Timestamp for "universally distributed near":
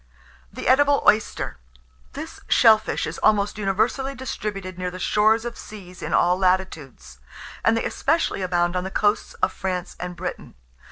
3.59-4.89